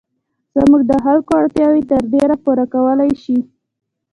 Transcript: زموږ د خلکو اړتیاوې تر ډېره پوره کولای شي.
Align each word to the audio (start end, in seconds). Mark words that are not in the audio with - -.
زموږ 0.57 0.81
د 0.85 0.91
خلکو 1.05 1.31
اړتیاوې 1.41 1.81
تر 1.91 2.01
ډېره 2.13 2.35
پوره 2.43 2.65
کولای 2.73 3.11
شي. 3.23 3.37